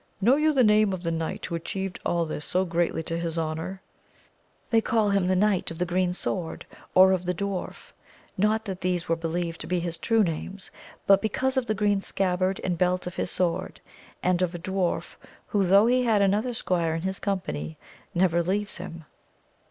Know 0.19 0.35
you 0.35 0.51
the 0.51 0.63
name 0.63 0.93
of 0.93 1.03
the 1.03 1.11
knight 1.11 1.45
who 1.45 1.53
atchieved 1.53 1.99
all 2.03 2.25
this 2.25 2.43
so 2.43 2.65
greatly 2.65 3.03
to 3.03 3.19
his 3.19 3.37
honour?— 3.37 3.83
^They 4.73 4.83
called 4.83 5.13
him 5.13 5.27
the 5.27 5.35
Eaiight 5.35 5.69
of 5.69 5.77
the 5.77 5.85
Green 5.85 6.11
Sword, 6.11 6.65
or 6.95 7.11
of 7.11 7.23
the 7.23 7.35
Dwarf, 7.35 7.91
not 8.35 8.65
that 8.65 8.81
these 8.81 9.07
were 9.07 9.15
believed 9.15 9.61
to 9.61 9.67
be 9.67 9.79
his 9.79 9.99
true 9.99 10.23
names, 10.23 10.71
but 11.05 11.21
because 11.21 11.55
of 11.55 11.67
the 11.67 11.75
green 11.75 12.01
scabbard 12.01 12.59
and 12.63 12.79
belt 12.79 13.05
of 13.05 13.13
his 13.13 13.29
sword, 13.29 13.79
and 14.23 14.41
of 14.41 14.55
a 14.55 14.57
dwarf, 14.57 15.17
who, 15.45 15.63
though 15.63 15.85
he 15.85 16.03
had 16.03 16.23
another 16.23 16.55
squire 16.55 16.95
in 16.95 17.03
his 17.03 17.19
company, 17.19 17.77
never 18.15 18.41
leaves 18.41 18.77
him. 18.77 19.03